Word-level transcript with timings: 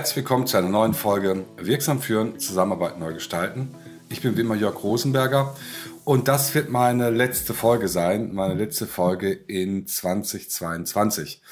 Herzlich 0.00 0.16
willkommen 0.16 0.46
zu 0.46 0.56
einer 0.56 0.70
neuen 0.70 0.94
Folge 0.94 1.44
Wirksam 1.58 2.00
führen, 2.00 2.38
Zusammenarbeit 2.38 2.98
neu 2.98 3.12
gestalten. 3.12 3.74
Ich 4.08 4.22
bin 4.22 4.34
wie 4.34 4.40
immer 4.40 4.54
Jörg 4.54 4.82
Rosenberger 4.82 5.54
und 6.06 6.26
das 6.26 6.54
wird 6.54 6.70
meine 6.70 7.10
letzte 7.10 7.52
Folge 7.52 7.86
sein, 7.86 8.32
meine 8.32 8.54
letzte 8.54 8.86
Folge 8.86 9.30
in 9.30 9.86
2022. 9.86 11.42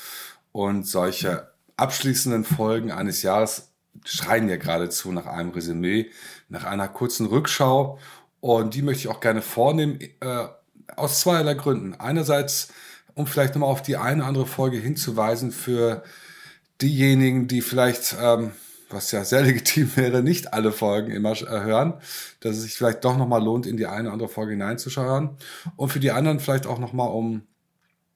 Und 0.50 0.86
solche 0.86 1.48
abschließenden 1.76 2.44
Folgen 2.44 2.90
eines 2.90 3.20
Jahres 3.20 3.68
schreien 4.06 4.48
ja 4.48 4.56
geradezu 4.56 5.12
nach 5.12 5.26
einem 5.26 5.50
Resümee, 5.50 6.06
nach 6.48 6.64
einer 6.64 6.88
kurzen 6.88 7.26
Rückschau. 7.26 7.98
Und 8.40 8.72
die 8.72 8.80
möchte 8.80 9.00
ich 9.00 9.08
auch 9.08 9.20
gerne 9.20 9.42
vornehmen, 9.42 10.00
äh, 10.20 10.46
aus 10.96 11.20
zweierlei 11.20 11.52
Gründen. 11.52 11.96
Einerseits, 11.96 12.68
um 13.12 13.26
vielleicht 13.26 13.56
nochmal 13.56 13.68
auf 13.68 13.82
die 13.82 13.98
eine 13.98 14.22
oder 14.22 14.28
andere 14.28 14.46
Folge 14.46 14.78
hinzuweisen 14.78 15.52
für 15.52 16.02
diejenigen, 16.80 17.48
die 17.48 17.62
vielleicht, 17.62 18.16
ähm, 18.20 18.52
was 18.90 19.12
ja 19.12 19.24
sehr 19.24 19.42
legitim 19.44 19.90
wäre, 19.96 20.22
nicht 20.22 20.52
alle 20.52 20.72
Folgen 20.72 21.12
immer 21.12 21.32
äh, 21.32 21.60
hören, 21.62 21.94
dass 22.40 22.56
es 22.56 22.62
sich 22.62 22.74
vielleicht 22.74 23.04
doch 23.04 23.16
nochmal 23.16 23.42
lohnt, 23.42 23.66
in 23.66 23.76
die 23.76 23.86
eine 23.86 24.08
oder 24.08 24.12
andere 24.12 24.28
Folge 24.28 24.52
hineinzuschauen. 24.52 25.36
Und 25.76 25.88
für 25.90 26.00
die 26.00 26.12
anderen 26.12 26.40
vielleicht 26.40 26.66
auch 26.66 26.78
nochmal, 26.78 27.10
um 27.10 27.42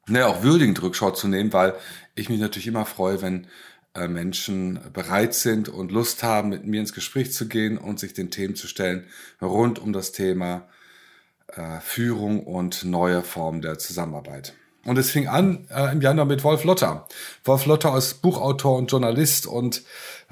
naja, 0.08 0.26
auch 0.26 0.42
würdigend 0.42 0.82
Rückschau 0.82 1.12
zu 1.12 1.28
nehmen, 1.28 1.52
weil 1.52 1.74
ich 2.14 2.28
mich 2.28 2.40
natürlich 2.40 2.66
immer 2.66 2.86
freue, 2.86 3.22
wenn 3.22 3.46
äh, 3.94 4.08
Menschen 4.08 4.80
bereit 4.92 5.34
sind 5.34 5.68
und 5.68 5.92
Lust 5.92 6.22
haben, 6.22 6.48
mit 6.48 6.66
mir 6.66 6.80
ins 6.80 6.92
Gespräch 6.92 7.32
zu 7.32 7.46
gehen 7.46 7.78
und 7.78 8.00
sich 8.00 8.14
den 8.14 8.30
Themen 8.30 8.56
zu 8.56 8.66
stellen 8.66 9.06
rund 9.40 9.78
um 9.78 9.92
das 9.92 10.12
Thema 10.12 10.68
äh, 11.48 11.80
Führung 11.80 12.44
und 12.44 12.84
neue 12.84 13.22
Formen 13.22 13.60
der 13.60 13.78
Zusammenarbeit. 13.78 14.54
Und 14.84 14.98
es 14.98 15.10
fing 15.10 15.28
an 15.28 15.66
äh, 15.70 15.92
im 15.92 16.00
Januar 16.00 16.26
mit 16.26 16.42
Wolf 16.42 16.64
Lotter. 16.64 17.06
Wolf 17.44 17.66
Lotter 17.66 17.96
ist 17.96 18.20
Buchautor 18.20 18.76
und 18.76 18.90
Journalist 18.90 19.46
und 19.46 19.82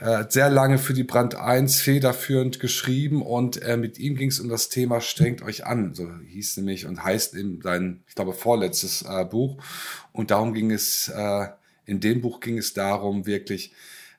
äh, 0.01 0.25
sehr 0.29 0.51
lange 0.51 0.79
für 0.79 0.93
die 0.93 1.05
Brand 1.05 1.37
1 1.37 1.81
federführend 1.81 2.59
geschrieben 2.59 3.23
und 3.23 3.63
äh, 3.63 3.77
mit 3.77 3.99
ihm 4.01 4.17
ging 4.17 4.29
es 4.29 4.41
um 4.41 4.49
das 4.49 4.69
Thema 4.69 5.01
Strengt 5.01 5.43
euch 5.43 5.67
an, 5.67 5.95
so 5.95 6.09
hieß 6.27 6.57
nämlich 6.57 6.87
und 6.87 7.05
heißt 7.05 7.35
in 7.35 7.61
sein, 7.63 8.03
ich 8.09 8.17
glaube, 8.17 8.33
vorletztes 8.33 9.03
äh, 9.03 9.25
Buch. 9.25 9.59
Und 10.13 10.33
darum 10.33 10.53
ging 10.53 10.73
es, 10.73 11.09
äh, 11.09 11.47
in 11.87 12.01
dem 12.01 12.21
Buch 12.21 12.41
ging 12.41 12.59
es 12.59 12.75
darum, 12.75 13.27
wirklich 13.27 13.73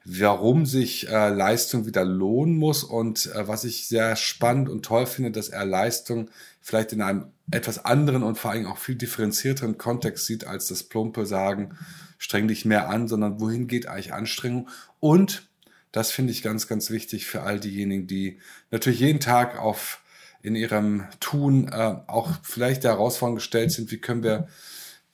warum 0.06 0.66
sich 0.66 1.10
äh, 1.10 1.30
Leistung 1.30 1.86
wieder 1.86 2.06
lohnen 2.06 2.58
muss 2.58 2.84
und 2.84 3.28
äh, 3.36 3.48
was 3.48 3.66
ich 3.66 3.88
sehr 3.88 4.16
spannend 4.16 4.70
und 4.70 4.84
toll 4.84 5.06
finde, 5.06 5.32
dass 5.32 5.50
er 5.50 5.66
Leistung 5.66 6.30
vielleicht 6.62 6.94
in 6.94 7.02
einem 7.02 7.26
etwas 7.52 7.84
anderen 7.86 8.24
und 8.24 8.38
vor 8.38 8.52
allem 8.52 8.66
auch 8.66 8.78
viel 8.78 8.96
differenzierteren 8.96 9.78
Kontext 9.78 10.26
sieht 10.26 10.46
als 10.46 10.68
das 10.68 10.84
plumpe 10.84 11.26
Sagen, 11.26 11.78
streng 12.18 12.48
dich 12.48 12.66
mehr 12.66 12.90
an, 12.90 13.08
sondern 13.08 13.40
wohin 13.40 13.68
geht 13.68 13.88
eigentlich 13.88 14.14
Anstrengung? 14.14 14.70
Und 15.00 15.50
das 15.92 16.12
finde 16.12 16.32
ich 16.32 16.44
ganz, 16.44 16.68
ganz 16.68 16.90
wichtig 16.90 17.26
für 17.26 17.42
all 17.42 17.60
diejenigen, 17.60 18.08
die 18.08 18.40
natürlich 18.70 19.00
jeden 19.00 19.20
Tag 19.20 19.60
auf 19.60 20.02
in 20.42 20.56
ihrem 20.56 21.06
Tun 21.20 21.68
äh, 21.68 21.96
auch 22.08 22.32
vielleicht 22.44 22.84
der 22.84 22.92
Herausforderung 22.92 23.36
gestellt 23.36 23.72
sind, 23.72 23.92
wie 23.92 24.00
können 24.00 24.24
wir 24.24 24.48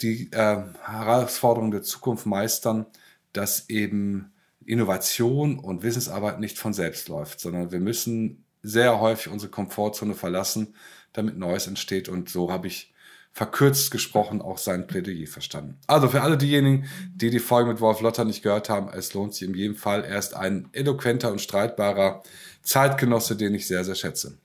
die 0.02 0.32
äh, 0.32 0.64
Herausforderungen 0.84 1.72
der 1.72 1.82
Zukunft 1.82 2.26
meistern, 2.26 2.86
dass 3.34 3.70
eben 3.70 4.32
Innovation 4.66 5.60
und 5.60 5.82
Wissensarbeit 5.84 6.40
nicht 6.40 6.60
von 6.60 6.74
selbst 6.74 7.08
läuft, 7.08 7.40
sondern 7.40 7.72
wir 7.72 7.80
müssen 7.80 8.46
sehr 8.64 9.00
häufig 9.00 9.32
unsere 9.32 9.52
Komfortzone 9.52 10.14
verlassen, 10.14 10.76
damit 11.18 11.38
Neues 11.38 11.68
entsteht. 11.68 12.10
Und 12.10 12.30
so 12.30 12.52
habe 12.52 12.68
ich 12.68 12.94
verkürzt 13.38 13.92
gesprochen 13.92 14.42
auch 14.42 14.58
sein 14.58 14.88
Plädoyer 14.88 15.28
verstanden. 15.28 15.78
Also 15.86 16.10
für 16.10 16.22
alle 16.22 16.38
diejenigen, 16.38 16.88
die 17.14 17.30
die 17.30 17.40
Folge 17.40 17.70
mit 17.70 17.82
Wolf 17.82 18.02
Lotter 18.02 18.26
nicht 18.26 18.42
gehört 18.42 18.68
haben, 18.70 18.90
es 18.90 19.14
lohnt 19.14 19.36
sich 19.36 19.48
in 19.48 19.54
jedem 19.54 19.76
Fall. 19.76 20.04
Er 20.04 20.18
ist 20.18 20.36
ein 20.36 20.70
eloquenter 20.74 21.32
und 21.32 21.40
streitbarer 21.40 22.24
Zeitgenosse, 22.64 23.36
den 23.36 23.54
ich 23.54 23.68
sehr, 23.68 23.84
sehr 23.84 23.94
schätze. 23.94 24.40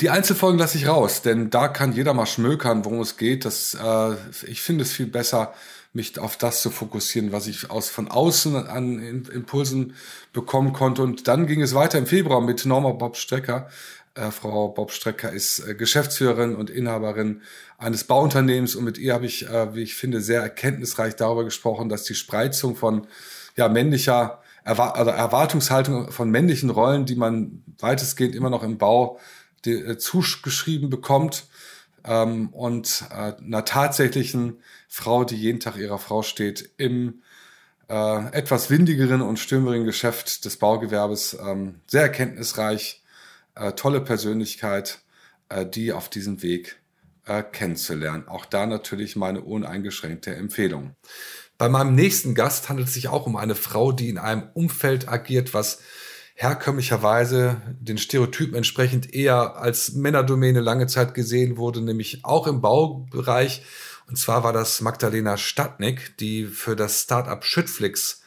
Die 0.00 0.10
Einzelfolgen 0.10 0.58
lasse 0.58 0.78
ich 0.78 0.86
raus, 0.86 1.22
denn 1.22 1.50
da 1.50 1.68
kann 1.68 1.92
jeder 1.92 2.14
mal 2.14 2.26
schmökern, 2.26 2.84
worum 2.84 3.00
es 3.00 3.16
geht. 3.16 3.44
Das, 3.44 3.74
äh, 3.74 4.14
ich 4.46 4.62
finde 4.62 4.82
es 4.82 4.92
viel 4.92 5.06
besser, 5.06 5.52
mich 5.92 6.18
auf 6.18 6.36
das 6.36 6.62
zu 6.62 6.70
fokussieren, 6.70 7.32
was 7.32 7.46
ich 7.46 7.70
aus 7.70 7.88
von 7.90 8.08
außen 8.08 8.56
an 8.66 9.26
Impulsen 9.32 9.94
bekommen 10.32 10.72
konnte. 10.72 11.02
Und 11.02 11.28
dann 11.28 11.46
ging 11.46 11.60
es 11.60 11.74
weiter 11.74 11.98
im 11.98 12.06
Februar 12.06 12.40
mit 12.40 12.64
Norma 12.64 12.90
Bob 12.90 13.16
Strecker. 13.16 13.68
Äh, 14.14 14.30
Frau 14.30 14.68
Bob 14.68 14.90
Strecker 14.90 15.32
ist 15.32 15.60
äh, 15.60 15.74
Geschäftsführerin 15.74 16.54
und 16.54 16.70
Inhaberin 16.70 17.42
eines 17.78 18.04
Bauunternehmens 18.04 18.74
und 18.74 18.84
mit 18.84 18.98
ihr 18.98 19.14
habe 19.14 19.26
ich, 19.26 19.48
äh, 19.48 19.74
wie 19.74 19.82
ich 19.82 19.94
finde, 19.94 20.20
sehr 20.20 20.42
erkenntnisreich 20.42 21.16
darüber 21.16 21.44
gesprochen, 21.44 21.88
dass 21.88 22.04
die 22.04 22.14
Spreizung 22.14 22.76
von 22.76 23.06
ja, 23.56 23.68
männlicher 23.68 24.40
Erwar 24.64 24.94
also 24.94 25.10
Erwartungshaltung 25.10 26.12
von 26.12 26.30
männlichen 26.30 26.70
Rollen, 26.70 27.04
die 27.04 27.16
man 27.16 27.64
weitestgehend 27.78 28.34
immer 28.34 28.50
noch 28.50 28.62
im 28.62 28.78
Bau 28.78 29.18
die, 29.64 29.72
äh, 29.72 29.98
zugeschrieben 29.98 30.88
bekommt, 30.88 31.46
ähm, 32.04 32.48
und 32.50 33.04
äh, 33.10 33.34
einer 33.42 33.64
tatsächlichen 33.64 34.60
Frau, 34.88 35.24
die 35.24 35.36
jeden 35.36 35.60
Tag 35.60 35.76
ihrer 35.76 35.98
Frau 35.98 36.22
steht, 36.22 36.70
im 36.76 37.22
äh, 37.88 38.32
etwas 38.32 38.70
windigeren 38.70 39.22
und 39.22 39.38
stürmerigen 39.38 39.86
Geschäft 39.86 40.44
des 40.44 40.56
Baugewerbes. 40.56 41.38
Ähm, 41.44 41.80
sehr 41.86 42.02
erkenntnisreich, 42.02 43.01
äh, 43.54 43.72
tolle 43.72 44.00
Persönlichkeit, 44.00 45.00
äh, 45.48 45.66
die 45.66 45.92
auf 45.92 46.08
diesem 46.08 46.42
Weg 46.42 46.80
äh, 47.26 47.42
kennenzulernen. 47.42 48.28
Auch 48.28 48.46
da 48.46 48.66
natürlich 48.66 49.16
meine 49.16 49.42
uneingeschränkte 49.42 50.34
Empfehlung. 50.34 50.94
Bei 51.58 51.68
meinem 51.68 51.94
nächsten 51.94 52.34
Gast 52.34 52.68
handelt 52.68 52.88
es 52.88 52.94
sich 52.94 53.08
auch 53.08 53.26
um 53.26 53.36
eine 53.36 53.54
Frau, 53.54 53.92
die 53.92 54.08
in 54.08 54.18
einem 54.18 54.48
Umfeld 54.54 55.08
agiert, 55.08 55.54
was 55.54 55.80
herkömmlicherweise 56.34 57.62
den 57.78 57.98
Stereotypen 57.98 58.56
entsprechend 58.56 59.14
eher 59.14 59.56
als 59.56 59.92
Männerdomäne 59.92 60.60
lange 60.60 60.86
Zeit 60.86 61.14
gesehen 61.14 61.56
wurde, 61.56 61.80
nämlich 61.80 62.24
auch 62.24 62.46
im 62.46 62.60
Baubereich. 62.60 63.64
Und 64.08 64.16
zwar 64.16 64.42
war 64.42 64.52
das 64.52 64.80
Magdalena 64.80 65.36
Stadnick, 65.36 66.16
die 66.18 66.46
für 66.46 66.74
das 66.74 67.02
Startup 67.02 67.44
Schüttflix 67.44 68.22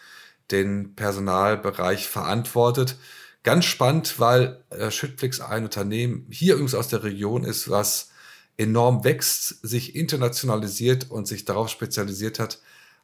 den 0.51 0.95
Personalbereich 0.95 2.07
verantwortet. 2.07 2.97
Ganz 3.45 3.65
spannend, 3.65 4.19
weil 4.19 4.63
äh, 4.71 4.89
Schüttflix 4.89 5.39
ein 5.39 5.65
Unternehmen 5.65 6.25
hier 6.31 6.55
übrigens 6.55 6.73
aus 6.73 6.87
der 6.87 7.03
Region 7.03 7.43
ist, 7.43 7.69
was 7.69 8.09
enorm 8.57 9.03
wächst, 9.03 9.59
sich 9.61 9.95
internationalisiert 9.95 11.11
und 11.11 11.27
sich 11.27 11.45
darauf 11.45 11.69
spezialisiert 11.69 12.39
hat, 12.39 12.59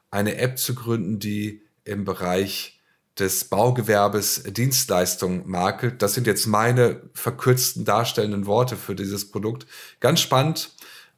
eine 0.10 0.38
App 0.38 0.58
zu 0.58 0.74
gründen, 0.74 1.20
die 1.20 1.62
im 1.84 2.06
Bereich 2.06 2.80
des 3.20 3.46
Baugewerbes 3.46 4.42
Dienstleistung 4.48 5.48
makelt. 5.48 6.02
Das 6.02 6.16
sind 6.16 6.26
jetzt 6.26 6.48
meine 6.48 7.04
verkürzten 7.14 7.86
darstellenden 7.86 8.48
Worte 8.48 8.78
für 8.78 8.96
dieses 8.96 9.30
Produkt. 9.30 9.68
Ganz 10.00 10.22
spannend, 10.22 10.72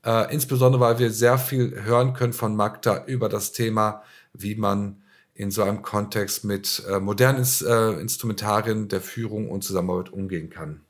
äh, 0.05 0.33
insbesondere 0.33 0.81
weil 0.81 0.99
wir 0.99 1.11
sehr 1.11 1.37
viel 1.37 1.81
hören 1.85 2.11
können 2.11 2.33
von 2.33 2.57
Magda 2.57 3.05
über 3.05 3.29
das 3.29 3.53
Thema, 3.53 4.03
wie 4.33 4.55
man 4.55 5.01
in 5.35 5.51
so 5.51 5.63
einem 5.63 5.81
Kontext 5.81 6.43
mit 6.43 6.83
äh, 6.89 6.99
modernen 6.99 7.45
äh, 7.65 7.99
Instrumentarien 7.99 8.87
der 8.87 9.01
Führung 9.01 9.49
und 9.49 9.63
Zusammenarbeit 9.63 10.13
umgehen 10.13 10.49
kann. 10.49 10.81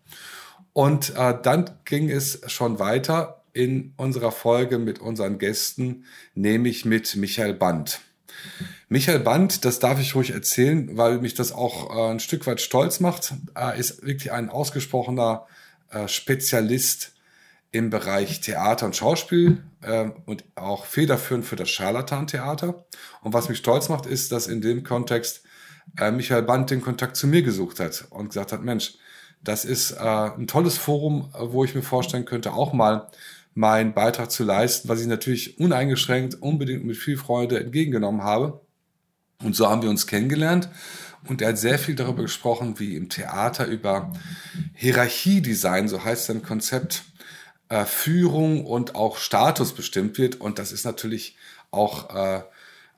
Und 0.73 1.15
äh, 1.15 1.35
dann 1.41 1.69
ging 1.85 2.09
es 2.09 2.41
schon 2.47 2.79
weiter 2.79 3.43
in 3.53 3.93
unserer 3.97 4.31
Folge 4.31 4.79
mit 4.79 4.99
unseren 4.99 5.37
Gästen, 5.37 6.05
nämlich 6.33 6.85
mit 6.85 7.15
Michael 7.15 7.53
Band. 7.53 8.01
Michael 8.89 9.19
Band, 9.19 9.63
das 9.63 9.79
darf 9.79 9.99
ich 9.99 10.15
ruhig 10.15 10.31
erzählen, 10.31 10.97
weil 10.97 11.19
mich 11.19 11.35
das 11.35 11.51
auch 11.51 11.95
äh, 11.95 12.11
ein 12.11 12.19
Stück 12.19 12.45
weit 12.47 12.61
stolz 12.61 12.99
macht. 12.99 13.33
Er 13.53 13.75
ist 13.75 14.05
wirklich 14.05 14.31
ein 14.31 14.49
ausgesprochener 14.49 15.45
äh, 15.89 16.07
Spezialist 16.07 17.13
im 17.73 17.89
Bereich 17.89 18.39
Theater 18.39 18.85
und 18.85 18.95
Schauspiel 18.95 19.63
äh, 19.81 20.09
und 20.25 20.45
auch 20.55 20.85
federführend 20.85 21.43
für 21.43 21.55
das 21.55 21.69
Scharlatan-Theater. 21.71 22.85
Und 23.21 23.33
was 23.33 23.49
mich 23.49 23.57
stolz 23.57 23.89
macht, 23.89 24.05
ist, 24.05 24.31
dass 24.31 24.47
in 24.47 24.61
dem 24.61 24.83
Kontext 24.83 25.43
äh, 25.99 26.11
Michael 26.11 26.43
Band 26.43 26.69
den 26.69 26.81
Kontakt 26.81 27.17
zu 27.17 27.27
mir 27.27 27.41
gesucht 27.41 27.79
hat 27.79 28.05
und 28.11 28.29
gesagt 28.29 28.51
hat, 28.51 28.63
Mensch, 28.63 28.93
das 29.43 29.65
ist 29.65 29.91
äh, 29.91 29.97
ein 29.97 30.45
tolles 30.45 30.77
Forum, 30.77 31.29
wo 31.37 31.63
ich 31.65 31.73
mir 31.73 31.81
vorstellen 31.81 32.25
könnte, 32.25 32.53
auch 32.53 32.73
mal 32.73 33.09
meinen 33.55 33.93
Beitrag 33.93 34.29
zu 34.31 34.43
leisten, 34.43 34.87
was 34.87 35.01
ich 35.01 35.07
natürlich 35.07 35.59
uneingeschränkt, 35.59 36.35
unbedingt 36.35 36.85
mit 36.85 36.95
viel 36.95 37.17
Freude 37.17 37.59
entgegengenommen 37.59 38.21
habe. 38.21 38.61
Und 39.43 39.55
so 39.55 39.67
haben 39.67 39.81
wir 39.81 39.89
uns 39.89 40.05
kennengelernt. 40.05 40.69
Und 41.27 41.41
er 41.41 41.49
hat 41.49 41.57
sehr 41.57 41.79
viel 41.79 41.95
darüber 41.95 42.21
gesprochen, 42.21 42.79
wie 42.79 42.95
im 42.95 43.09
Theater 43.09 43.65
über 43.65 44.11
Hierarchiedesign, 44.73 45.87
so 45.87 46.03
heißt 46.03 46.25
sein 46.25 46.43
Konzept, 46.43 47.03
äh, 47.73 47.85
Führung 47.85 48.67
und 48.67 48.93
auch 48.93 49.17
Status 49.17 49.73
bestimmt 49.73 50.19
wird. 50.19 50.39
Und 50.39 50.59
das 50.59 50.71
ist 50.71 50.85
natürlich 50.85 51.35
auch 51.71 52.13
äh, 52.15 52.43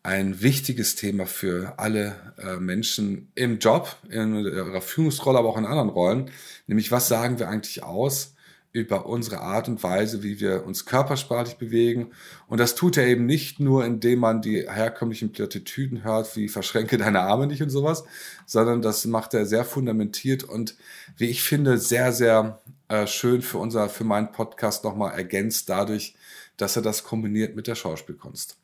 ein 0.04 0.42
wichtiges 0.42 0.96
Thema 0.96 1.26
für 1.28 1.76
alle 1.78 2.34
äh, 2.38 2.58
Menschen 2.58 3.32
im 3.36 3.60
Job, 3.60 3.96
in 4.10 4.36
ihrer 4.36 4.82
Führungsrolle, 4.82 5.40
aber 5.40 5.48
auch 5.48 5.58
in 5.58 5.66
anderen 5.66 5.88
Rollen. 5.88 6.30
Nämlich, 6.68 6.92
was 6.92 7.08
sagen 7.08 7.40
wir 7.40 7.48
eigentlich 7.48 7.84
aus 7.84 8.34
über 8.74 9.06
unsere 9.06 9.40
Art 9.40 9.70
und 9.70 9.82
Weise, 9.82 10.24
wie 10.24 10.42
wir 10.42 10.66
uns 10.66 10.86
körpersprachlich 10.86 11.56
bewegen. 11.56 12.12
Und 12.48 12.60
das 12.60 12.76
tut 12.76 12.98
er 12.98 13.08
eben 13.08 13.26
nicht 13.26 13.62
nur, 13.62 13.86
indem 13.86 14.20
man 14.20 14.42
die 14.42 14.70
herkömmlichen 14.70 15.32
Plattitüden 15.32 16.04
hört, 16.04 16.36
wie 16.36 16.50
verschränke 16.50 16.98
deine 16.98 17.22
Arme 17.22 17.48
nicht 17.48 17.64
und 17.64 17.70
sowas, 17.70 18.04
sondern 18.46 18.82
das 18.82 19.06
macht 19.06 19.34
er 19.34 19.46
sehr 19.46 19.64
fundamentiert 19.64 20.44
und, 20.44 20.76
wie 21.16 21.30
ich 21.30 21.42
finde, 21.44 21.78
sehr, 21.78 22.12
sehr 22.12 22.60
äh, 22.88 23.08
schön 23.08 23.42
für 23.42 23.58
unser, 23.58 23.90
für 23.90 24.04
meinen 24.04 24.32
Podcast 24.32 24.84
nochmal 24.84 25.16
ergänzt 25.16 25.70
dadurch, 25.70 26.16
dass 26.58 26.76
er 26.76 26.82
das 26.82 27.04
kombiniert 27.04 27.56
mit 27.56 27.68
der 27.68 27.76
Schauspielkunst. 27.76 28.58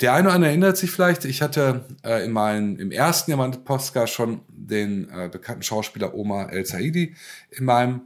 Der 0.00 0.14
eine 0.14 0.28
oder 0.28 0.34
andere 0.34 0.50
erinnert 0.50 0.76
sich 0.76 0.90
vielleicht, 0.90 1.24
ich 1.24 1.42
hatte 1.42 1.84
äh, 2.02 2.24
in 2.24 2.32
meinem, 2.32 2.78
im 2.78 2.90
ersten 2.90 3.30
Jahr 3.30 3.38
meines 3.38 3.58
Podcasts 3.58 4.14
schon 4.14 4.40
den 4.48 5.08
äh, 5.10 5.28
bekannten 5.30 5.62
Schauspieler 5.62 6.14
Omar 6.14 6.52
El 6.52 6.66
Saidi 6.66 7.14
in 7.50 7.64
meinem 7.64 8.02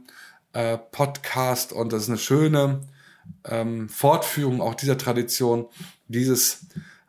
äh, 0.53 0.77
Podcast 0.77 1.73
und 1.73 1.93
das 1.93 2.03
ist 2.03 2.09
eine 2.09 2.19
schöne 2.19 2.81
ähm, 3.45 3.89
Fortführung 3.89 4.61
auch 4.61 4.75
dieser 4.75 4.97
Tradition, 4.97 5.67
dieses, 6.07 6.65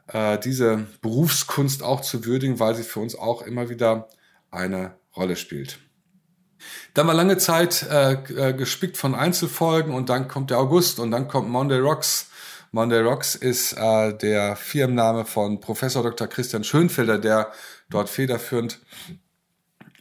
äh, 0.08 0.38
diese 0.38 0.86
Berufskunst 1.02 1.82
auch 1.82 2.00
zu 2.00 2.24
würdigen, 2.24 2.58
weil 2.60 2.74
sie 2.74 2.84
für 2.84 3.00
uns 3.00 3.16
auch 3.16 3.42
immer 3.42 3.68
wieder 3.68 4.08
eine 4.50 4.94
Rolle 5.16 5.36
spielt. 5.36 5.78
Dann 6.94 7.06
war 7.06 7.14
lange 7.14 7.38
Zeit 7.38 7.82
äh, 7.90 8.12
äh, 8.12 8.52
gespickt 8.52 8.96
von 8.96 9.14
Einzelfolgen 9.14 9.92
und 9.92 10.08
dann 10.08 10.28
kommt 10.28 10.50
der 10.50 10.58
August 10.58 10.98
und 10.98 11.10
dann 11.10 11.28
kommt 11.28 11.48
Monday 11.48 11.78
Rocks. 11.78 12.30
Monday 12.72 13.00
Rocks 13.00 13.34
ist 13.34 13.72
äh, 13.74 14.16
der 14.16 14.56
Firmenname 14.56 15.24
von 15.24 15.60
Professor 15.60 16.02
Dr. 16.02 16.26
Christian 16.26 16.64
Schönfelder, 16.64 17.18
der 17.18 17.52
dort 17.88 18.08
federführend 18.08 18.80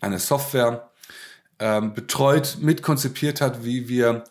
eine 0.01 0.19
Software 0.19 0.89
ähm, 1.59 1.93
betreut, 1.93 2.57
mitkonzipiert 2.59 3.41
hat, 3.41 3.63
wie 3.63 3.87
wir 3.87 4.23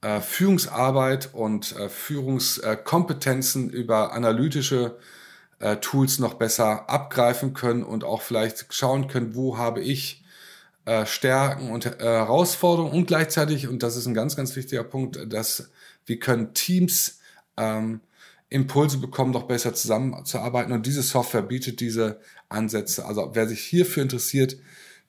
äh, 0.00 0.20
Führungsarbeit 0.20 1.30
und 1.32 1.74
äh, 1.76 1.88
Führungskompetenzen 1.88 3.70
über 3.70 4.12
analytische 4.12 4.98
äh, 5.60 5.76
Tools 5.76 6.18
noch 6.18 6.34
besser 6.34 6.90
abgreifen 6.90 7.54
können 7.54 7.84
und 7.84 8.04
auch 8.04 8.22
vielleicht 8.22 8.74
schauen 8.74 9.08
können, 9.08 9.34
wo 9.34 9.56
habe 9.56 9.80
ich 9.80 10.23
äh, 10.84 11.06
Stärken 11.06 11.70
und 11.70 11.86
äh, 11.86 11.96
Herausforderungen 11.98 12.92
und 12.92 13.06
gleichzeitig, 13.06 13.68
und 13.68 13.82
das 13.82 13.96
ist 13.96 14.06
ein 14.06 14.14
ganz, 14.14 14.36
ganz 14.36 14.54
wichtiger 14.56 14.84
Punkt, 14.84 15.32
dass 15.32 15.70
wir 16.06 16.18
können 16.18 16.54
Teams 16.54 17.20
ähm, 17.56 18.00
Impulse 18.50 18.98
bekommen, 18.98 19.32
noch 19.32 19.44
besser 19.44 19.74
zusammenzuarbeiten. 19.74 20.72
Und 20.72 20.86
diese 20.86 21.02
Software 21.02 21.42
bietet 21.42 21.80
diese 21.80 22.20
Ansätze. 22.48 23.04
Also 23.04 23.30
wer 23.34 23.48
sich 23.48 23.60
hierfür 23.60 24.02
interessiert, 24.02 24.56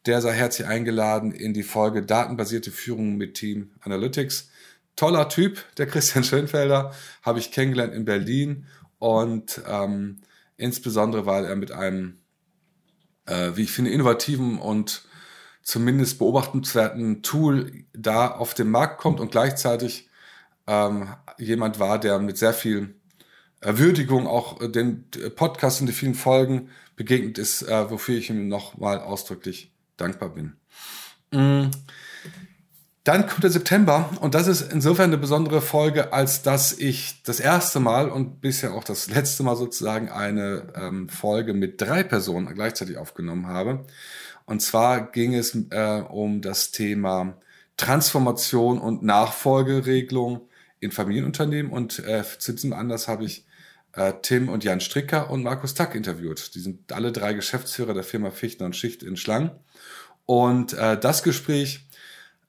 der 0.05 0.21
sei 0.21 0.33
herzlich 0.33 0.67
eingeladen 0.67 1.31
in 1.31 1.53
die 1.53 1.63
Folge 1.63 2.03
Datenbasierte 2.03 2.71
Führung 2.71 3.17
mit 3.17 3.35
Team 3.35 3.71
Analytics. 3.81 4.49
Toller 4.95 5.27
Typ, 5.29 5.63
der 5.77 5.87
Christian 5.87 6.23
Schönfelder, 6.23 6.93
habe 7.21 7.39
ich 7.39 7.51
kennengelernt 7.51 7.93
in 7.93 8.05
Berlin 8.05 8.65
und 8.97 9.61
ähm, 9.67 10.21
insbesondere, 10.57 11.25
weil 11.25 11.45
er 11.45 11.55
mit 11.55 11.71
einem, 11.71 12.19
äh, 13.25 13.51
wie 13.55 13.63
ich 13.63 13.71
finde, 13.71 13.91
innovativen 13.91 14.57
und 14.57 15.03
zumindest 15.65 16.19
beobachtenswerten 16.19 17.23
Tool 17.23 17.85
da 17.91 18.29
auf 18.29 18.53
den 18.53 18.69
Markt 18.69 18.99
kommt 18.99 19.19
und 19.19 19.31
gleichzeitig 19.31 20.07
ähm, 20.67 21.09
jemand 21.37 21.79
war, 21.79 21.99
der 21.99 22.19
mit 22.19 22.37
sehr 22.37 22.53
viel 22.53 22.95
Würdigung 23.61 24.27
auch 24.27 24.59
den 24.59 25.05
Podcast 25.35 25.81
und 25.81 25.87
die 25.87 25.93
vielen 25.93 26.13
Folgen 26.13 26.69
begegnet 26.95 27.39
ist, 27.39 27.63
äh, 27.63 27.89
wofür 27.89 28.15
ich 28.15 28.29
ihm 28.29 28.47
nochmal 28.47 28.99
ausdrücklich 28.99 29.71
dankbar 29.97 30.29
bin. 30.29 30.55
Mm. 31.31 31.71
Dann 33.03 33.27
kommt 33.27 33.43
der 33.43 33.51
September 33.51 34.09
und 34.21 34.33
das 34.33 34.47
ist 34.47 34.71
insofern 34.71 35.11
eine 35.11 35.19
besondere 35.19 35.61
Folge, 35.61 36.11
als 36.11 36.41
dass 36.41 36.73
ich 36.73 37.21
das 37.23 37.39
erste 37.39 37.79
Mal 37.79 38.09
und 38.09 38.41
bisher 38.41 38.73
auch 38.73 38.83
das 38.83 39.09
letzte 39.09 39.43
Mal 39.43 39.55
sozusagen 39.55 40.09
eine 40.09 40.73
ähm, 40.75 41.09
Folge 41.09 41.53
mit 41.53 41.79
drei 41.79 42.03
Personen 42.03 42.53
gleichzeitig 42.53 42.97
aufgenommen 42.97 43.47
habe. 43.47 43.85
Und 44.45 44.61
zwar 44.61 45.11
ging 45.11 45.33
es 45.33 45.55
äh, 45.71 46.03
um 46.07 46.41
das 46.41 46.71
Thema 46.71 47.37
Transformation 47.77 48.79
und 48.79 49.03
Nachfolgeregelung 49.03 50.47
in 50.79 50.91
Familienunternehmen 50.91 51.71
und 51.71 51.99
äh, 51.99 52.23
zu 52.37 52.53
diesem 52.53 52.73
Anlass 52.73 53.07
habe 53.07 53.25
ich 53.25 53.45
äh, 53.93 54.13
Tim 54.21 54.49
und 54.49 54.63
Jan 54.63 54.81
Stricker 54.81 55.29
und 55.29 55.43
Markus 55.43 55.73
Tack 55.73 55.95
interviewt. 55.95 56.53
Die 56.53 56.59
sind 56.59 56.91
alle 56.93 57.11
drei 57.11 57.33
Geschäftsführer 57.33 57.93
der 57.93 58.03
Firma 58.03 58.31
Fichtner 58.31 58.67
und 58.67 58.75
Schicht 58.75 59.03
in 59.03 59.17
Schlangen 59.17 59.51
und 60.25 60.73
äh, 60.73 60.97
das 60.99 61.23
Gespräch 61.23 61.87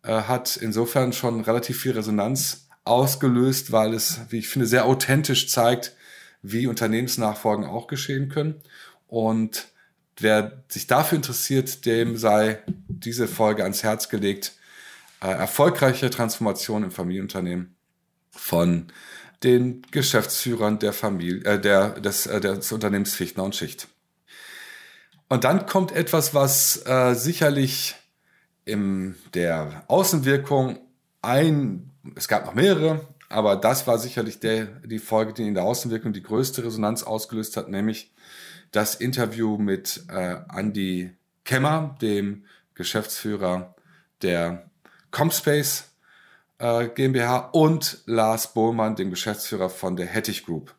äh, 0.02 0.22
hat 0.22 0.56
insofern 0.56 1.12
schon 1.12 1.40
relativ 1.40 1.80
viel 1.80 1.92
Resonanz 1.92 2.68
ausgelöst, 2.84 3.72
weil 3.72 3.94
es, 3.94 4.20
wie 4.30 4.38
ich 4.38 4.48
finde, 4.48 4.66
sehr 4.66 4.86
authentisch 4.86 5.48
zeigt, 5.48 5.94
wie 6.42 6.66
Unternehmensnachfolgen 6.66 7.66
auch 7.66 7.86
geschehen 7.86 8.28
können. 8.28 8.60
Und 9.08 9.68
wer 10.18 10.64
sich 10.68 10.86
dafür 10.86 11.16
interessiert, 11.16 11.84
dem 11.86 12.16
sei 12.16 12.62
diese 12.88 13.28
Folge 13.28 13.62
ans 13.62 13.82
Herz 13.82 14.08
gelegt. 14.08 14.52
Äh, 15.20 15.28
erfolgreiche 15.28 16.10
Transformation 16.10 16.84
im 16.84 16.90
Familienunternehmen 16.90 17.74
von 18.30 18.88
den 19.42 19.82
Geschäftsführern 19.90 20.78
der 20.78 20.92
Familie, 20.92 21.44
äh, 21.44 21.60
der, 21.60 22.00
des, 22.00 22.26
äh, 22.26 22.40
des 22.40 22.72
Unternehmens 22.72 23.14
Fichtner 23.14 23.44
und 23.44 23.54
Schicht. 23.54 23.88
Und 25.28 25.44
dann 25.44 25.66
kommt 25.66 25.92
etwas, 25.92 26.34
was 26.34 26.86
äh, 26.86 27.14
sicherlich 27.14 27.96
in 28.64 29.16
der 29.34 29.84
Außenwirkung 29.88 30.78
ein, 31.22 31.90
es 32.14 32.28
gab 32.28 32.46
noch 32.46 32.54
mehrere, 32.54 33.06
aber 33.28 33.56
das 33.56 33.86
war 33.86 33.98
sicherlich 33.98 34.38
der, 34.38 34.66
die 34.66 34.98
Folge, 34.98 35.32
die 35.32 35.46
in 35.46 35.54
der 35.54 35.64
Außenwirkung 35.64 36.12
die 36.12 36.22
größte 36.22 36.64
Resonanz 36.64 37.02
ausgelöst 37.02 37.56
hat, 37.56 37.68
nämlich 37.68 38.12
das 38.76 38.94
Interview 38.94 39.56
mit 39.56 40.04
äh, 40.10 40.36
Andy 40.54 41.10
Kemmer, 41.44 41.96
dem 42.02 42.44
Geschäftsführer 42.74 43.74
der 44.20 44.70
Comspace 45.10 45.92
äh, 46.58 46.88
GmbH 46.88 47.48
und 47.52 48.02
Lars 48.04 48.52
Bohlmann, 48.52 48.94
dem 48.94 49.08
Geschäftsführer 49.08 49.70
von 49.70 49.96
der 49.96 50.04
Hettich 50.04 50.44
Group. 50.44 50.74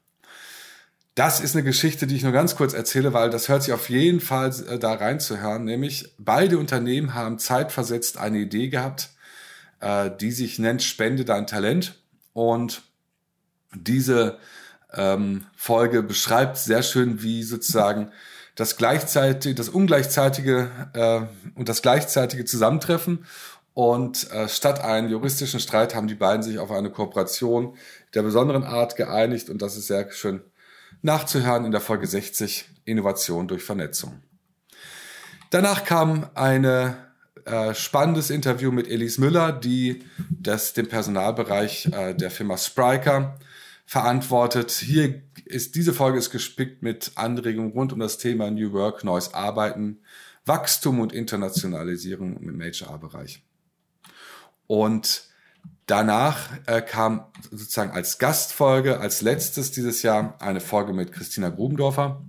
Das 1.16 1.40
ist 1.40 1.56
eine 1.56 1.64
Geschichte, 1.64 2.06
die 2.06 2.16
ich 2.16 2.22
nur 2.22 2.34
ganz 2.34 2.56
kurz 2.56 2.76
erzähle, 2.76 3.14
weil 3.14 3.32
das 3.32 3.50
hört 3.50 3.64
sich 3.64 3.74
auf 3.74 3.90
jeden 3.90 4.20
Fall 4.20 4.54
äh, 4.70 4.78
da 4.78 4.94
reinzuhören. 4.94 5.64
Nämlich 5.64 6.14
beide 6.20 6.60
Unternehmen 6.60 7.16
haben 7.16 7.40
zeitversetzt 7.40 8.20
eine 8.20 8.38
Idee 8.38 8.70
gehabt, 8.70 9.10
äh, 9.80 10.12
die 10.22 10.32
sich 10.32 10.60
nennt 10.60 10.84
Spende 10.84 11.26
dein 11.26 11.48
Talent. 11.48 12.00
Und 12.34 12.84
diese 13.74 14.38
ähm, 14.98 15.46
Folge 15.56 16.04
beschreibt 16.04 16.58
sehr 16.58 16.84
schön, 16.84 17.22
wie 17.22 17.44
sozusagen 17.44 18.12
das 18.56 18.76
gleichzeitige, 18.76 19.56
das 19.56 19.70
ungleichzeitige 19.70 20.70
äh, 20.94 21.22
und 21.56 21.70
das 21.70 21.82
gleichzeitige 21.82 22.44
Zusammentreffen. 22.44 23.26
Und 23.74 24.32
äh, 24.32 24.50
statt 24.50 24.84
einen 24.84 25.10
juristischen 25.10 25.60
Streit 25.60 25.94
haben 25.94 26.08
die 26.08 26.16
beiden 26.16 26.42
sich 26.42 26.58
auf 26.58 26.72
eine 26.72 26.90
Kooperation 26.90 27.78
der 28.16 28.24
besonderen 28.24 28.64
Art 28.64 28.96
geeinigt 28.96 29.52
und 29.52 29.62
das 29.62 29.78
ist 29.78 29.88
sehr 29.88 30.12
schön 30.12 30.42
nachzuhören 31.04 31.64
in 31.64 31.72
der 31.72 31.82
Folge 31.82 32.08
60 32.08 32.68
Innovation 32.86 33.48
durch 33.48 33.64
Vernetzung. 33.64 34.24
Danach 35.52 35.84
kam 35.84 36.28
ein 36.34 36.66
äh, 36.66 37.74
spannendes 37.76 38.32
Interview 38.32 38.72
mit 38.72 38.88
Elise 38.90 39.22
Müller, 39.22 39.52
die 39.52 40.04
das, 40.30 40.74
den 40.74 40.88
Personalbereich 40.88 41.90
äh, 41.94 42.14
der 42.16 42.32
Firma 42.32 42.58
Spriker 42.58 43.38
verantwortet. 43.88 44.70
Hier 44.70 45.24
ist 45.46 45.74
diese 45.74 45.94
Folge 45.94 46.20
ist 46.20 46.30
gespickt 46.30 46.84
mit 46.84 47.14
Anregungen 47.16 47.72
rund 47.72 47.92
um 47.94 48.00
das 48.00 48.20
Thema 48.20 48.52
New 48.52 48.74
Work, 48.74 49.04
neues 49.04 49.34
Arbeiten, 49.34 50.02
Wachstum 50.46 51.00
und 51.00 51.12
Internationalisierung 51.12 52.38
im 52.38 52.62
HR-Bereich. 52.62 53.44
Und 54.68 55.28
Danach 55.88 56.50
äh, 56.66 56.82
kam 56.82 57.24
sozusagen 57.50 57.92
als 57.92 58.18
Gastfolge, 58.18 59.00
als 59.00 59.22
letztes 59.22 59.72
dieses 59.72 60.04
Jahr, 60.04 60.36
eine 60.42 60.60
Folge 60.60 60.92
mit 60.92 61.14
Christina 61.14 61.48
Grubendorfer. 61.48 62.26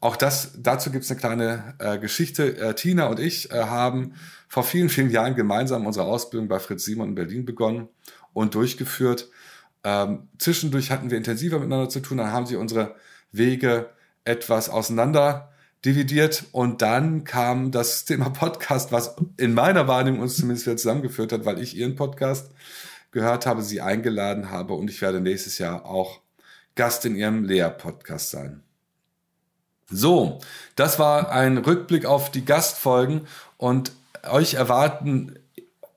Auch 0.00 0.16
das, 0.16 0.54
dazu 0.58 0.90
gibt 0.90 1.04
es 1.04 1.10
eine 1.12 1.20
kleine 1.20 1.74
äh, 1.78 1.98
Geschichte. 1.98 2.56
Äh, 2.58 2.74
Tina 2.74 3.06
und 3.06 3.20
ich 3.20 3.52
äh, 3.52 3.64
haben 3.64 4.14
vor 4.48 4.64
vielen, 4.64 4.88
vielen 4.88 5.10
Jahren 5.10 5.36
gemeinsam 5.36 5.86
unsere 5.86 6.06
Ausbildung 6.06 6.48
bei 6.48 6.58
Fritz 6.58 6.84
Simon 6.84 7.10
in 7.10 7.14
Berlin 7.14 7.44
begonnen 7.44 7.88
und 8.32 8.56
durchgeführt. 8.56 9.28
Ähm, 9.90 10.28
zwischendurch 10.36 10.90
hatten 10.90 11.10
wir 11.10 11.16
intensiver 11.16 11.58
miteinander 11.58 11.88
zu 11.88 12.00
tun, 12.00 12.18
dann 12.18 12.30
haben 12.30 12.44
sie 12.44 12.56
unsere 12.56 12.94
Wege 13.32 13.88
etwas 14.24 14.68
auseinander 14.68 15.50
dividiert 15.82 16.44
und 16.52 16.82
dann 16.82 17.24
kam 17.24 17.70
das 17.70 18.04
Thema 18.04 18.28
Podcast, 18.28 18.92
was 18.92 19.16
in 19.38 19.54
meiner 19.54 19.88
Wahrnehmung 19.88 20.20
uns 20.20 20.36
zumindest 20.36 20.66
wieder 20.66 20.76
zusammengeführt 20.76 21.32
hat, 21.32 21.46
weil 21.46 21.58
ich 21.58 21.74
ihren 21.74 21.96
Podcast 21.96 22.50
gehört 23.12 23.46
habe, 23.46 23.62
sie 23.62 23.80
eingeladen 23.80 24.50
habe 24.50 24.74
und 24.74 24.90
ich 24.90 25.00
werde 25.00 25.22
nächstes 25.22 25.56
Jahr 25.56 25.86
auch 25.86 26.20
Gast 26.74 27.06
in 27.06 27.16
ihrem 27.16 27.44
Lea-Podcast 27.44 28.30
sein. 28.30 28.62
So, 29.88 30.38
das 30.76 30.98
war 30.98 31.30
ein 31.30 31.56
Rückblick 31.56 32.04
auf 32.04 32.30
die 32.30 32.44
Gastfolgen 32.44 33.26
und 33.56 33.92
euch 34.30 34.52
erwarten 34.52 35.38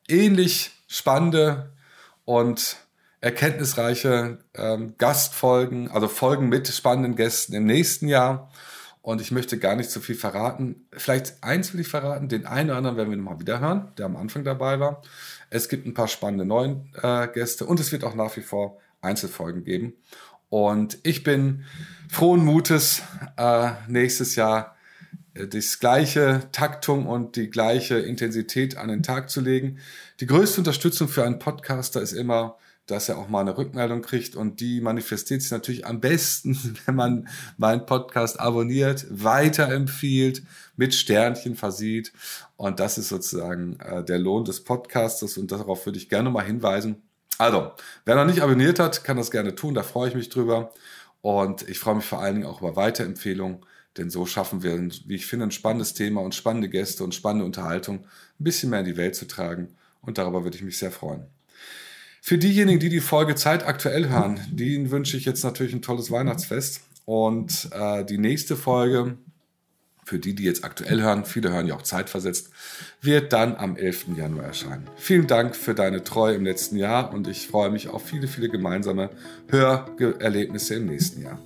ähnlich 0.07 0.71
spannende 0.87 1.73
und 2.23 2.77
erkenntnisreiche 3.21 4.39
ähm, 4.55 4.95
Gastfolgen, 4.97 5.89
also 5.91 6.07
Folgen 6.07 6.49
mit 6.49 6.67
spannenden 6.67 7.15
Gästen 7.15 7.53
im 7.53 7.65
nächsten 7.65 8.07
Jahr. 8.07 8.51
Und 9.03 9.21
ich 9.21 9.31
möchte 9.31 9.57
gar 9.57 9.75
nicht 9.75 9.89
so 9.89 9.99
viel 9.99 10.15
verraten. 10.15 10.87
Vielleicht 10.91 11.43
eins 11.43 11.73
will 11.73 11.81
ich 11.81 11.87
verraten, 11.87 12.29
den 12.29 12.45
einen 12.45 12.69
oder 12.69 12.77
anderen 12.77 12.97
werden 12.97 13.09
wir 13.09 13.17
nochmal 13.17 13.39
wieder 13.39 13.59
hören, 13.59 13.91
der 13.97 14.05
am 14.05 14.15
Anfang 14.15 14.43
dabei 14.43 14.79
war. 14.79 15.01
Es 15.49 15.69
gibt 15.69 15.87
ein 15.87 15.93
paar 15.93 16.07
spannende 16.07 16.45
neue 16.45 16.83
äh, 17.01 17.27
Gäste 17.27 17.65
und 17.65 17.79
es 17.79 17.91
wird 17.91 18.03
auch 18.03 18.15
nach 18.15 18.35
wie 18.37 18.41
vor 18.41 18.77
Einzelfolgen 19.01 19.63
geben. 19.63 19.93
Und 20.49 20.99
ich 21.03 21.23
bin 21.23 21.63
frohen 22.09 22.43
Mutes, 22.43 23.01
äh, 23.37 23.71
nächstes 23.87 24.35
Jahr 24.35 24.75
äh, 25.33 25.47
das 25.47 25.79
gleiche 25.79 26.43
Taktung 26.51 27.07
und 27.07 27.35
die 27.35 27.49
gleiche 27.49 27.97
Intensität 27.97 28.77
an 28.77 28.89
den 28.89 29.01
Tag 29.01 29.29
zu 29.29 29.41
legen. 29.41 29.79
Die 30.19 30.27
größte 30.27 30.61
Unterstützung 30.61 31.07
für 31.07 31.23
einen 31.23 31.39
Podcaster 31.39 32.01
ist 32.01 32.13
immer, 32.13 32.57
dass 32.91 33.07
er 33.07 33.17
auch 33.17 33.29
mal 33.29 33.39
eine 33.39 33.57
Rückmeldung 33.57 34.01
kriegt 34.01 34.35
und 34.35 34.59
die 34.59 34.81
manifestiert 34.81 35.41
sich 35.41 35.51
natürlich 35.51 35.85
am 35.85 36.01
besten, 36.01 36.57
wenn 36.85 36.95
man 36.95 37.29
meinen 37.57 37.85
Podcast 37.85 38.39
abonniert, 38.39 39.05
weiterempfiehlt, 39.09 40.43
mit 40.75 40.93
Sternchen 40.93 41.55
versieht 41.55 42.11
und 42.57 42.79
das 42.79 42.97
ist 42.97 43.09
sozusagen 43.09 43.79
äh, 43.79 44.03
der 44.03 44.19
Lohn 44.19 44.43
des 44.45 44.63
Podcasters 44.63 45.37
und 45.37 45.51
darauf 45.51 45.85
würde 45.85 45.97
ich 45.97 46.09
gerne 46.09 46.29
mal 46.29 46.45
hinweisen. 46.45 47.01
Also, 47.37 47.71
wer 48.05 48.15
noch 48.15 48.25
nicht 48.25 48.41
abonniert 48.41 48.79
hat, 48.79 49.03
kann 49.03 49.17
das 49.17 49.31
gerne 49.31 49.55
tun, 49.55 49.73
da 49.73 49.83
freue 49.83 50.09
ich 50.09 50.15
mich 50.15 50.29
drüber 50.29 50.71
und 51.21 51.67
ich 51.69 51.79
freue 51.79 51.95
mich 51.95 52.05
vor 52.05 52.19
allen 52.19 52.35
Dingen 52.35 52.47
auch 52.47 52.61
über 52.61 52.75
Weiterempfehlungen, 52.75 53.65
denn 53.97 54.09
so 54.09 54.25
schaffen 54.25 54.63
wir, 54.63 54.77
wie 55.05 55.15
ich 55.15 55.25
finde, 55.25 55.45
ein 55.45 55.51
spannendes 55.51 55.93
Thema 55.93 56.21
und 56.21 56.35
spannende 56.35 56.69
Gäste 56.69 57.03
und 57.03 57.15
spannende 57.15 57.45
Unterhaltung 57.45 57.99
ein 57.99 58.43
bisschen 58.43 58.69
mehr 58.69 58.79
in 58.79 58.85
die 58.85 58.97
Welt 58.97 59.15
zu 59.15 59.27
tragen 59.27 59.75
und 60.01 60.17
darüber 60.17 60.43
würde 60.43 60.57
ich 60.57 60.63
mich 60.63 60.77
sehr 60.77 60.91
freuen. 60.91 61.25
Für 62.23 62.37
diejenigen, 62.37 62.79
die 62.79 62.89
die 62.89 62.99
Folge 62.99 63.33
zeitaktuell 63.33 64.07
hören, 64.07 64.39
denen 64.51 64.91
wünsche 64.91 65.17
ich 65.17 65.25
jetzt 65.25 65.43
natürlich 65.43 65.73
ein 65.73 65.81
tolles 65.81 66.11
Weihnachtsfest. 66.11 66.81
Und 67.05 67.69
äh, 67.73 68.05
die 68.05 68.19
nächste 68.19 68.55
Folge, 68.55 69.17
für 70.05 70.19
die, 70.19 70.35
die 70.35 70.43
jetzt 70.43 70.63
aktuell 70.63 71.01
hören, 71.01 71.25
viele 71.25 71.51
hören 71.51 71.65
ja 71.65 71.75
auch 71.75 71.81
zeitversetzt, 71.81 72.51
wird 73.01 73.33
dann 73.33 73.55
am 73.55 73.75
11. 73.75 74.09
Januar 74.15 74.45
erscheinen. 74.45 74.87
Vielen 74.97 75.25
Dank 75.25 75.55
für 75.55 75.73
deine 75.73 76.03
Treue 76.03 76.35
im 76.35 76.45
letzten 76.45 76.77
Jahr 76.77 77.11
und 77.11 77.27
ich 77.27 77.47
freue 77.47 77.71
mich 77.71 77.89
auf 77.89 78.05
viele, 78.05 78.27
viele 78.27 78.49
gemeinsame 78.49 79.09
Hörerlebnisse 79.49 80.75
im 80.75 80.85
nächsten 80.85 81.23
Jahr. 81.23 81.39